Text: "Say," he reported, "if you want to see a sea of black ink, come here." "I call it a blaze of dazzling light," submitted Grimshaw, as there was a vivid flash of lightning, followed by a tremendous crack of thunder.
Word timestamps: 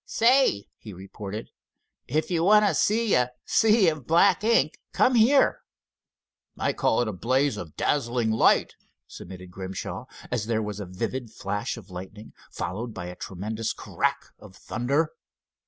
"Say," 0.07 0.65
he 0.79 0.93
reported, 0.93 1.51
"if 2.07 2.31
you 2.31 2.43
want 2.43 2.65
to 2.65 2.73
see 2.73 3.13
a 3.13 3.33
sea 3.45 3.87
of 3.87 4.07
black 4.07 4.43
ink, 4.43 4.79
come 4.93 5.13
here." 5.13 5.59
"I 6.57 6.73
call 6.73 7.03
it 7.03 7.07
a 7.07 7.13
blaze 7.13 7.55
of 7.55 7.75
dazzling 7.75 8.31
light," 8.31 8.73
submitted 9.05 9.51
Grimshaw, 9.51 10.05
as 10.31 10.47
there 10.47 10.63
was 10.63 10.79
a 10.79 10.87
vivid 10.87 11.29
flash 11.29 11.77
of 11.77 11.91
lightning, 11.91 12.33
followed 12.51 12.95
by 12.95 13.05
a 13.09 13.15
tremendous 13.15 13.73
crack 13.73 14.21
of 14.39 14.55
thunder. 14.55 15.11